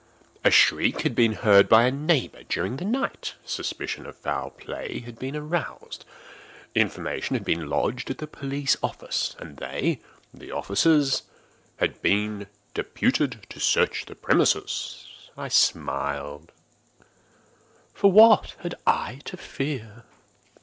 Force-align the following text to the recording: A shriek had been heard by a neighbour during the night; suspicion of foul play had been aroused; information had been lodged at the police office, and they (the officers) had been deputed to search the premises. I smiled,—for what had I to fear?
A 0.43 0.49
shriek 0.49 1.01
had 1.01 1.13
been 1.13 1.33
heard 1.33 1.69
by 1.69 1.83
a 1.83 1.91
neighbour 1.91 2.41
during 2.49 2.77
the 2.77 2.85
night; 2.85 3.35
suspicion 3.45 4.07
of 4.07 4.15
foul 4.17 4.49
play 4.49 5.01
had 5.01 5.19
been 5.19 5.35
aroused; 5.35 6.05
information 6.73 7.35
had 7.35 7.45
been 7.45 7.67
lodged 7.69 8.09
at 8.09 8.17
the 8.17 8.25
police 8.25 8.75
office, 8.81 9.35
and 9.37 9.57
they 9.57 9.99
(the 10.33 10.49
officers) 10.49 11.21
had 11.77 12.01
been 12.01 12.47
deputed 12.73 13.45
to 13.51 13.59
search 13.59 14.07
the 14.07 14.15
premises. 14.15 15.05
I 15.37 15.49
smiled,—for 15.49 16.51
what 18.11 18.55
had 18.61 18.73
I 18.87 19.19
to 19.25 19.37
fear? 19.37 20.05